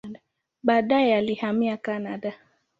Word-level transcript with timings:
Baadaye 0.63 1.15
alihamia 1.15 1.77
Kanada. 1.77 2.33